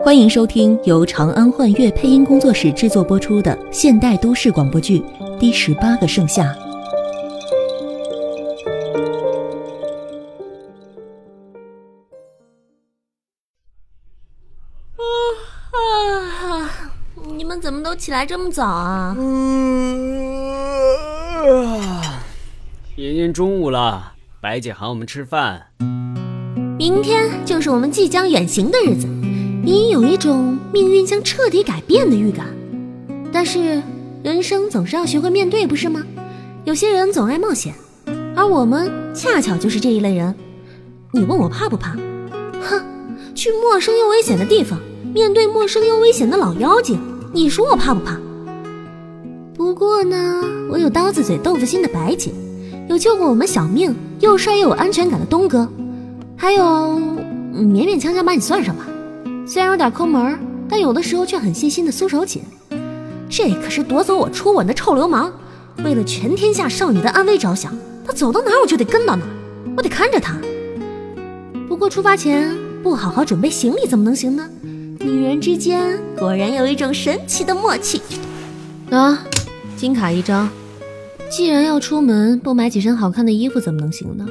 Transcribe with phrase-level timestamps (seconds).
[0.00, 5.00] 欢迎收听由长安幻乐配音工作室制作播出的现代都市广播剧
[5.38, 6.44] 《第十八个盛夏》。
[15.70, 16.92] 啊！
[17.34, 19.16] 你们怎么都起来这么早啊？
[22.94, 25.68] 已经中午了，白姐喊我们吃饭。
[26.90, 29.06] 明天就是我们即将远行的日子，
[29.66, 32.46] 隐隐有一种命运将彻底改变的预感。
[33.30, 33.82] 但是
[34.22, 36.02] 人生总是要学会面对，不是吗？
[36.64, 37.74] 有些人总爱冒险，
[38.34, 40.34] 而我们恰巧就是这一类人。
[41.12, 41.94] 你问我怕不怕？
[42.62, 42.82] 哼，
[43.34, 44.80] 去陌生又危险的地方，
[45.12, 46.98] 面对陌生又危险的老妖精，
[47.34, 48.18] 你说我怕不怕？
[49.54, 52.32] 不过呢，我有刀子嘴豆腐心的白姐，
[52.88, 55.70] 有救过我们小命又帅又有安全感的东哥，
[56.40, 56.62] 还有
[57.52, 58.86] 勉勉强强把你算上吧，
[59.44, 60.38] 虽然有点抠门，
[60.68, 62.40] 但有的时候却很细心的苏手锦。
[63.28, 65.32] 这可是夺走我初吻的臭流氓，
[65.84, 67.76] 为了全天下少女的安危着想，
[68.06, 69.28] 他走到哪儿我就得跟到哪儿，
[69.76, 70.36] 我得看着他。
[71.68, 74.48] 不过出发前不好好准备行李怎么能行呢？
[75.00, 78.00] 女人之间果然有一种神奇的默契。
[78.90, 79.24] 啊，
[79.76, 80.48] 金卡一张。
[81.28, 84.24] 既然要出门，不买几身好看的衣服怎么能行呢？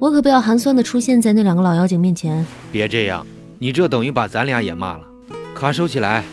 [0.00, 2.44] 我可不要寒酸的出现在那两个老妖精面前。
[2.72, 3.26] 别这样，
[3.58, 5.06] 你这等于把咱俩也骂了。
[5.54, 6.24] 卡收起来，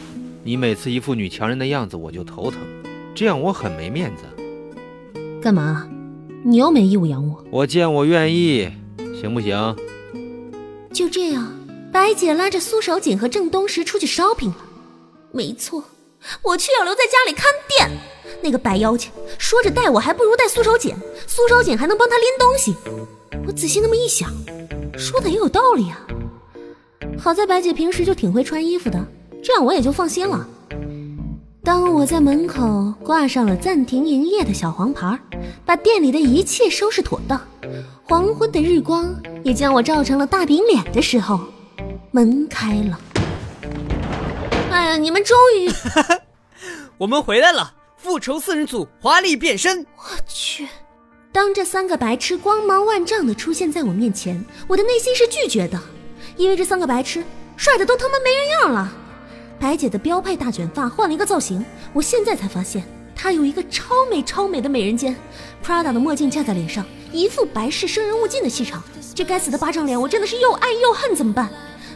[0.42, 2.62] 你每次一副女强人的样子，我就头疼，
[3.14, 4.24] 这样我很没面子。
[5.42, 5.86] 干嘛？
[6.46, 7.44] 你又没义务养我。
[7.52, 8.72] 我见我愿意，
[9.20, 9.76] 行不行？
[10.94, 11.52] 就这样，
[11.92, 14.58] 白姐拉着苏守锦和郑东石出去 shopping 了。
[15.34, 15.84] 没错，
[16.42, 18.00] 我却要留在家里看店。
[18.42, 20.96] 那个白妖精说着带我，还不如带苏守锦，
[21.28, 22.74] 苏守锦还能帮她拎东西。
[23.58, 24.32] 我仔细那么一想，
[24.96, 26.00] 说的也有道理啊。
[27.18, 29.04] 好在白姐平时就挺会穿衣服的，
[29.44, 30.48] 这样我也就放心了。
[31.64, 35.20] 当我在门口挂上了暂停营业的小黄牌，
[35.66, 37.42] 把店里的一切收拾妥当，
[38.04, 39.12] 黄昏的日光
[39.44, 41.40] 也将我照成了大饼脸的时候，
[42.12, 43.00] 门开了。
[44.70, 45.68] 哎呀，你们终于！
[47.00, 49.84] 我们回来了，复仇四人组华丽变身。
[49.96, 50.68] 我去！
[51.38, 55.80] 当这三个白痴光芒万丈的出现在我面前，我的内心是拒绝的，
[56.36, 57.24] 因为这三个白痴
[57.56, 58.92] 帅的都他妈没人样了。
[59.60, 62.84] 白姐的标配大卷发换了一个造型，我现在才发现
[63.16, 65.16] 她有一个超美超美的美人尖
[65.64, 66.84] ，Prada 的墨镜架在脸上，
[67.14, 68.84] 一副白氏生人勿近的气场。
[69.14, 71.52] 这该死的巴掌脸，我真的是又爱又恨，怎么办？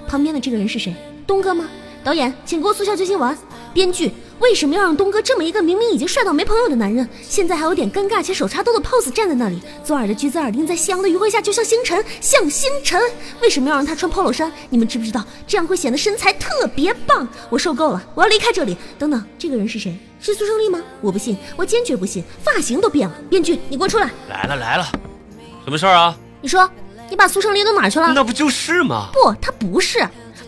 [0.08, 0.94] 旁边的这个人是谁？
[1.26, 1.68] 东哥吗？
[2.04, 3.36] 导演，请给我速效救心丸。
[3.74, 9.62] 编剧，为什么要让东哥这么一个明明已经帅到没朋友的男人，现在还有点尴尬且手插兜的 pose 站在那里？
[9.84, 13.00] 左耳的橘子耳钉在夕阳的余晖下就像星辰，像星辰。
[13.40, 14.52] 为什么要让他穿 polo 衫？
[14.72, 17.28] 你们知不知道这样会显得身材特别棒？
[17.52, 18.76] 我受够了，我要离开这里。
[18.98, 19.96] 等等，这个人是谁？
[20.20, 20.82] 是苏胜利吗？
[21.02, 22.24] 我不信，我坚决不信。
[22.44, 23.16] 发型都变了。
[23.30, 24.10] 编剧，你给我出来！
[24.28, 24.88] 来了来了，
[25.64, 26.18] 什么事儿啊？
[26.42, 26.68] 你说，
[27.12, 28.12] 你把苏胜利弄哪去了？
[28.12, 29.10] 那不就是吗？
[29.14, 30.00] 不，他不是。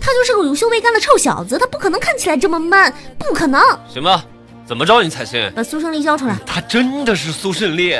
[0.06, 3.62] 他就是个乳臭未干的臭小子，他不可能看起来这么 man，不可能。
[3.88, 4.26] 行吧，
[4.66, 5.50] 怎么着你才信？
[5.56, 6.38] 把苏胜利交出来。
[6.46, 7.98] 他真的是苏胜利，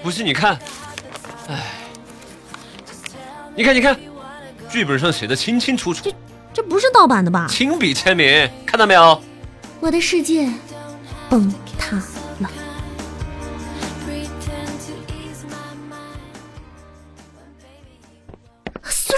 [0.00, 0.56] 不信你看。
[1.48, 1.60] 哎，
[3.56, 3.98] 你看你看，
[4.70, 6.04] 剧本上写的清清楚楚。
[6.04, 6.14] 这
[6.54, 7.48] 这不是盗版的吧？
[7.50, 9.20] 亲笔签名，看到没有？
[9.80, 10.48] 我的世界
[11.28, 11.52] 崩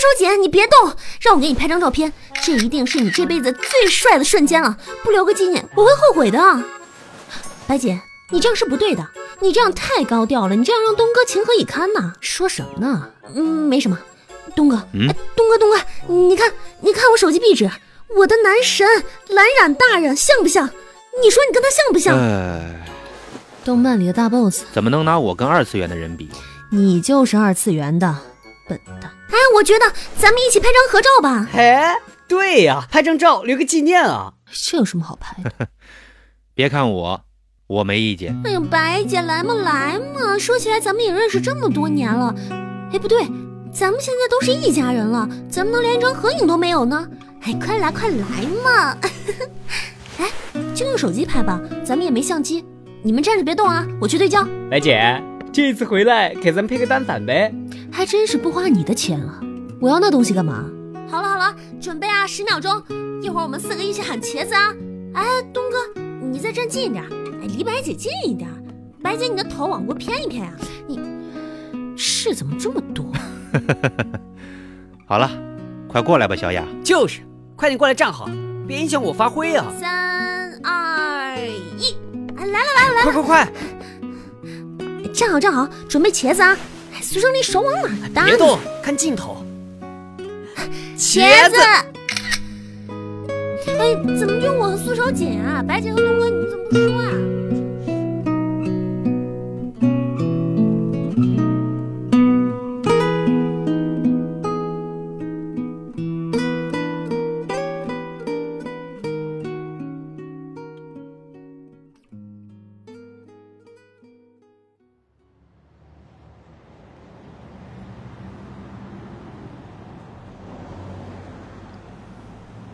[0.07, 2.13] 苏守锦，你别动，让我给你拍张照片，
[2.45, 6.39] 这一定是你这辈子最帅的瞬间了，不留个纪念我会后悔的。
[7.67, 8.01] 白姐，
[8.31, 9.05] 你这样是不对的，
[9.41, 12.13] 你这样太高调了，你这样让东哥情何以堪呐？
[12.21, 13.11] 说什么呢？
[13.35, 13.99] 嗯，没什么。
[14.55, 16.53] 东哥，嗯，东哥，东哥，你看，
[16.83, 17.69] 你看我手机壁纸，
[18.17, 18.87] 我的男神
[19.29, 20.71] 蓝染大人像不像？
[21.21, 22.17] 你说你跟他像不像？
[22.17, 22.87] 哎，
[23.65, 26.31] 动漫里的大 boss，怎么能拿我跟二次元的人比？
[26.71, 28.17] 你就是二次元的
[28.69, 29.11] 笨蛋。
[29.29, 31.49] 哎，我觉得咱们一起拍张合照吧。
[31.55, 31.95] 哎，
[32.29, 34.35] 对呀，拍张照留个纪念啊。
[34.53, 35.69] 这有什么好拍的？
[36.55, 37.25] 别看我，
[37.67, 38.41] 我没意见。
[38.45, 42.35] 哎呦，白姐来嘛来嘛，说起来咱们也认识这么多年了。
[42.93, 43.23] 哎，不对，
[43.73, 47.07] 咱们现在都是一家人了，怎么能连一张合影都没有呢？
[47.43, 48.97] 哎，快来快来嘛！
[50.19, 50.31] 哎，
[50.75, 52.65] 就用手机拍吧，咱们也没相机。
[53.03, 54.47] 你们站着别动啊，我去对焦。
[54.71, 57.53] 白姐，这次回来给咱们配个单反呗。
[57.97, 59.41] 还真是不花你的钱啊！
[59.81, 60.67] 我要那东西干嘛？
[61.09, 62.71] 好了好了，准备啊，十秒钟，
[63.23, 64.75] 一会儿我们四个一起喊茄子啊！
[65.15, 65.99] 哎，东哥，
[66.31, 67.03] 你再站近一点，
[67.41, 68.51] 哎，离白姐近一点。
[69.03, 70.53] 白姐，你的头往过偏一偏呀！
[70.87, 71.01] 你
[71.97, 73.11] 事怎么这么多？
[75.09, 75.31] 好了，
[75.89, 76.67] 快过来吧，小雅。
[76.85, 77.23] 就是，
[77.57, 78.29] 快点过来站好，
[78.69, 79.73] 别影响我发挥啊！
[79.81, 81.39] 三二
[81.79, 81.97] 一，
[82.37, 83.53] 来了来了来了快快快，
[85.15, 86.55] 站好站好，准备茄子啊！
[87.07, 88.25] 哎苏胜利手往哪搭？
[88.25, 89.37] 别动，看镜头。
[90.99, 91.57] 茄子。
[93.79, 95.63] 哎，怎么就我和苏手紧啊？
[95.63, 97.13] 白姐和东哥，你们怎么不说啊？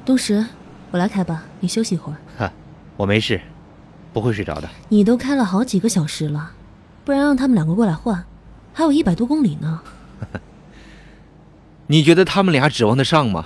[0.05, 0.45] 东石，
[0.91, 2.17] 我来开吧，你休息一会儿。
[2.37, 2.53] 哈，
[2.97, 3.41] 我没事，
[4.13, 4.69] 不会睡着的。
[4.89, 6.51] 你都开了好几个小时了，
[7.05, 8.25] 不然让他们两个过来换，
[8.73, 9.81] 还有一百多公里呢。
[11.87, 13.45] 你觉得他们俩指望得上吗？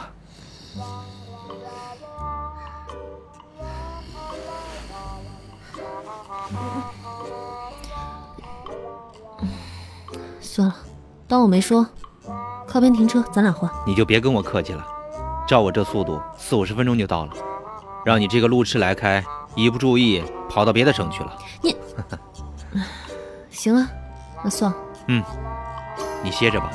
[10.41, 10.75] 算了，
[11.29, 11.87] 当我没说。
[12.67, 13.71] 靠边停车，咱俩换。
[13.87, 14.87] 你就别跟我客气了，
[15.47, 17.33] 照我这速度，四五十分钟就到了。
[18.05, 21.39] 让你这个路痴来开，一不注意跑到别的省去了。
[21.63, 21.77] 你
[23.51, 23.89] 行啊，
[24.43, 24.77] 那算了。
[25.07, 25.23] 嗯，
[26.23, 26.71] 你歇着吧。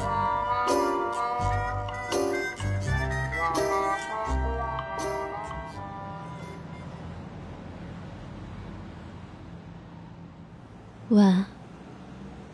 [11.10, 11.22] 喂，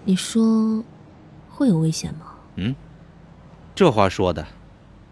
[0.04, 0.84] 你说
[1.50, 2.26] 会有危险吗？
[2.56, 2.76] 嗯，
[3.76, 4.46] 这话说的，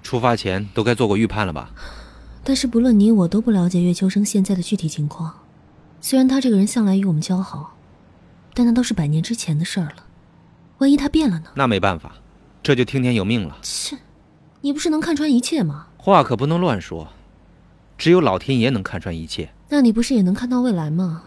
[0.06, 1.72] 出发前都该做过预判了吧？
[2.44, 5.34] 但是不论你我都不了解岳秋生现在的具体情况。
[6.00, 7.76] 虽然他这个人向来与我们交好，
[8.54, 10.06] 但那都是百年之前的事儿了。
[10.78, 11.46] 万一他变了呢？
[11.56, 12.18] 那没办法，
[12.62, 13.58] 这就听天由命了。
[13.64, 13.98] 切，
[14.62, 15.88] 你不是能看穿一切吗？
[15.98, 17.08] 话可不能乱说，
[17.98, 19.50] 只有老天爷能看穿一切。
[19.70, 21.24] 那你不是也能看到未来吗？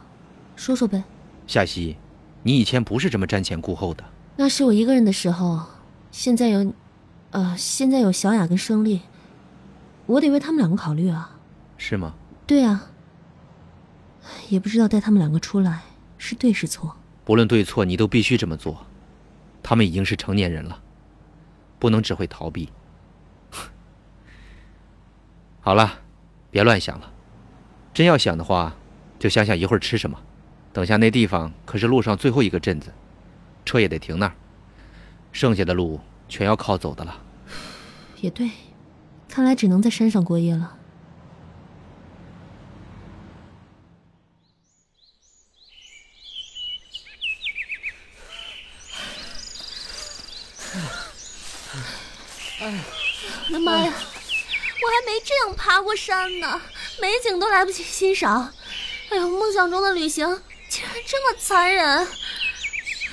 [0.54, 1.02] 说说呗。
[1.48, 1.96] 夏曦，
[2.44, 4.04] 你以前不是这么瞻前顾后的。
[4.36, 5.62] 那是我一个人的时候，
[6.12, 6.72] 现在有，
[7.30, 9.02] 呃，现在有小雅跟胜利，
[10.06, 11.36] 我得为他们两个考虑啊。
[11.76, 12.14] 是吗？
[12.46, 12.90] 对啊，
[14.48, 15.82] 也不知道带他们两个出来
[16.16, 16.96] 是对是错。
[17.24, 18.86] 不论对错，你都必须这么做。
[19.62, 20.80] 他们已经是成年人了，
[21.78, 22.70] 不能只会逃避。
[25.60, 26.00] 好了，
[26.50, 27.12] 别乱想了。
[27.92, 28.74] 真要想的话，
[29.18, 30.18] 就想想一会儿吃什么。
[30.72, 32.92] 等下那地方可是路上最后一个镇子，
[33.64, 34.32] 车也得停那儿。
[35.32, 37.22] 剩下的路全要靠走的了。
[38.20, 38.50] 也对，
[39.28, 40.74] 看来只能在山上过夜了。
[52.60, 52.84] 哎
[53.46, 53.84] 我的妈呀！
[53.86, 56.60] 我还没这样爬过山呢，
[57.00, 58.52] 美景都来不及欣赏。
[59.10, 60.26] 哎呦，梦想中的旅行
[60.68, 62.06] 竟然这么残忍！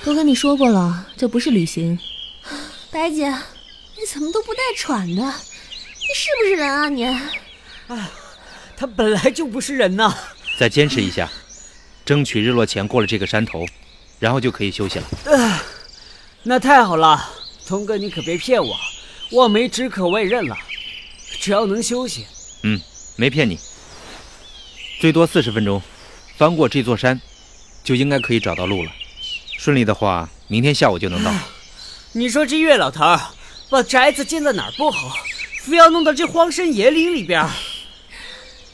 [0.04, 1.98] 都跟你说过了，这不是旅行。
[2.96, 5.22] 白姐，你怎么都不带喘的？
[5.22, 7.06] 你是不是人啊你？
[8.74, 10.16] 他本来就不是人呐。
[10.58, 11.30] 再坚持一下，
[12.06, 13.66] 争取日落前过了这个山头，
[14.18, 15.62] 然后就可以休息了。
[16.44, 17.22] 那太好了，
[17.66, 18.74] 童哥，你可别骗我，
[19.32, 20.56] 望梅止渴我也认了，
[21.38, 22.24] 只要能休息。
[22.62, 22.80] 嗯，
[23.16, 23.58] 没骗你。
[24.98, 25.82] 最多四十分钟，
[26.38, 27.20] 翻过这座山，
[27.84, 28.90] 就应该可以找到路了。
[29.58, 31.30] 顺利的话，明天下午就能到。
[32.16, 33.20] 你说这岳老头儿
[33.68, 35.18] 把宅子建在哪儿不好，
[35.60, 37.50] 非要弄到这荒山野岭里边儿？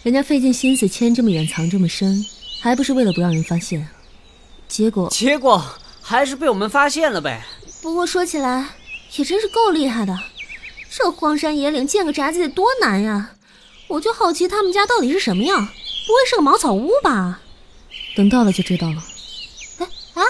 [0.04, 2.25] 人家费尽心思迁这么远，藏这么深，
[2.61, 3.88] 还不是为了不让人发现？
[4.68, 5.61] 结果结果
[6.00, 7.44] 还是被我们发现了呗。
[7.82, 8.64] 不过说起来，
[9.16, 10.16] 也真是够厉害的。
[10.88, 13.32] 这荒山野岭建个宅子得多难呀！
[13.88, 17.40] 我就好奇他们家到底是什么样，不会是个茅草屋吧？
[18.14, 19.02] 等到了就知道了。
[19.78, 20.22] 哎啊，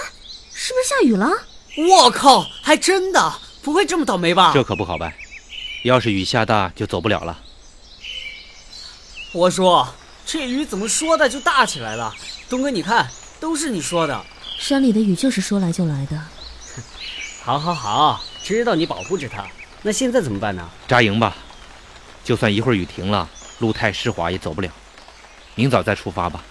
[0.51, 1.29] 是不是下雨了？
[1.75, 4.51] 我靠，还真的不会这么倒霉吧？
[4.53, 5.13] 这可不好办，
[5.83, 7.39] 要是雨下大就走不了了。
[9.31, 9.87] 我说
[10.25, 12.13] 这雨怎么说大就大起来了？
[12.47, 14.23] 东哥，你看，都是你说的。
[14.59, 16.21] 山里的雨就是说来就来的。
[17.43, 19.43] 好，好，好，知道你保护着他。
[19.81, 20.69] 那现在怎么办呢？
[20.87, 21.35] 扎营吧，
[22.23, 23.27] 就算一会儿雨停了，
[23.57, 24.69] 路太湿滑也走不了。
[25.55, 26.43] 明早再出发吧。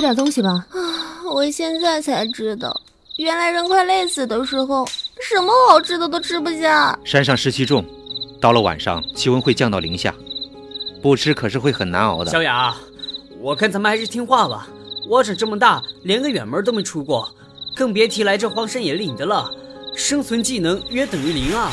[0.00, 0.64] 吃点东西吧。
[0.70, 0.80] 啊，
[1.30, 2.74] 我现在才知道，
[3.18, 4.88] 原来人快累死的时候，
[5.20, 6.98] 什么好吃的都吃不下。
[7.04, 7.84] 山上湿气重，
[8.40, 10.14] 到了晚上气温会降到零下，
[11.02, 12.30] 不吃可是会很难熬的。
[12.30, 12.74] 小雅，
[13.40, 14.66] 我看咱们还是听话吧。
[15.06, 17.28] 我长这么大，连个远门都没出过，
[17.76, 19.52] 更别提来这荒山野岭的了，
[19.94, 21.70] 生存技能约等于零啊。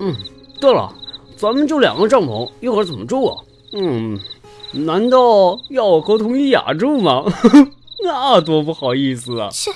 [0.00, 0.16] 嗯，
[0.58, 0.90] 对了，
[1.36, 3.44] 咱们就两个帐篷，一会儿怎么住啊？
[3.74, 4.18] 嗯，
[4.72, 7.24] 难道要我和佟一雅住吗？
[8.04, 9.48] 那多不好意思啊！
[9.50, 9.72] 切，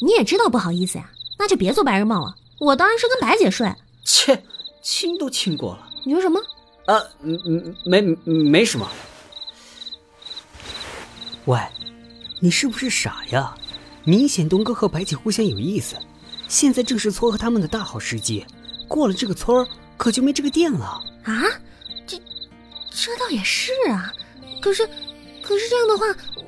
[0.00, 2.34] 你也知道不好意思呀，那就别做白日梦了。
[2.58, 3.72] 我当然是跟白姐睡。
[4.04, 4.42] 切，
[4.82, 5.88] 亲都亲过了。
[6.04, 6.40] 你说什么？
[6.86, 8.88] 啊，嗯嗯，没没什么。
[11.46, 11.58] 喂，
[12.40, 13.54] 你是不是傻呀？
[14.04, 15.96] 明显东哥和白姐互相有意思，
[16.46, 18.44] 现在正是撮合他们的大好时机。
[18.86, 21.42] 过了这个村儿，可就没这个店了啊！
[22.06, 22.20] 这，
[22.90, 24.12] 这倒也是啊。
[24.64, 24.88] 可是，
[25.42, 26.06] 可是这样的话，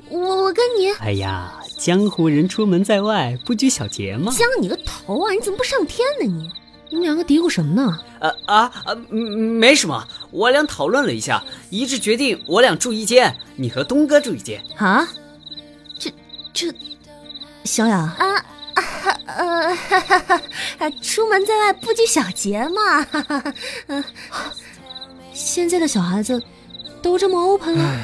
[0.09, 0.91] 我我跟你……
[0.93, 4.33] 哎呀，江湖人出门在外，不拘小节嘛。
[4.35, 5.31] 江你个头啊！
[5.31, 6.25] 你怎么不上天呢？
[6.25, 6.51] 你，
[6.89, 7.99] 你们两个嘀咕什么呢？
[8.19, 8.95] 啊啊啊！
[9.11, 14.59] 没什么，我俩讨论了一下，一致决定我俩住一间，你和东哥住一间。
[14.77, 15.07] 啊？
[15.99, 16.11] 这
[16.51, 16.73] 这，
[17.65, 18.35] 小雅啊。
[18.73, 18.83] 啊
[19.27, 23.03] 呃，哈哈哈，出门在外不拘小节嘛。
[23.03, 23.53] 哈哈，
[23.85, 24.03] 嗯，
[25.33, 26.41] 现在的小孩子
[27.01, 27.99] 都这么 open 了。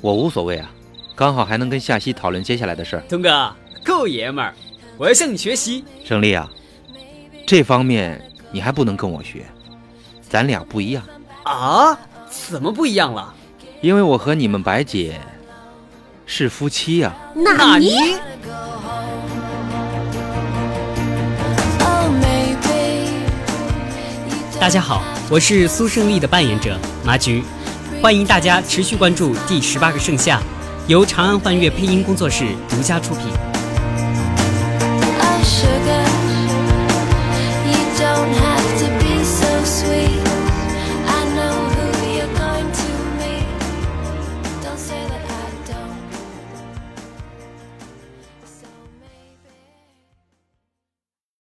[0.00, 0.70] 我无所谓啊，
[1.14, 3.02] 刚好还能跟夏曦讨论接下来的事儿。
[3.08, 3.52] 东哥
[3.84, 4.54] 够爷们儿，
[4.96, 5.84] 我要向你学习。
[6.04, 6.48] 胜利啊，
[7.46, 9.44] 这方面你还不能跟我学，
[10.28, 11.02] 咱俩不一样。
[11.44, 11.98] 啊？
[12.28, 13.32] 怎么不一样了？
[13.80, 15.20] 因为我和你们白姐
[16.26, 17.14] 是夫妻呀。
[17.34, 18.16] 那你？
[24.58, 27.40] 大家好，我是苏胜利的扮演者麻菊，
[28.02, 30.38] 欢迎大家持续关注《第十八个盛夏》，
[30.88, 33.26] 由长安幻乐配音工作室独家出品。